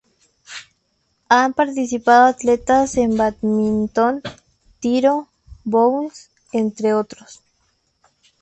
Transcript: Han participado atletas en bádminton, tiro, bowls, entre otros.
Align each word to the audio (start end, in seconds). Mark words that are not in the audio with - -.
Han 1.29 1.53
participado 1.53 2.25
atletas 2.25 2.97
en 2.97 3.15
bádminton, 3.17 4.23
tiro, 4.79 5.27
bowls, 5.63 6.31
entre 6.51 6.95
otros. 6.95 7.41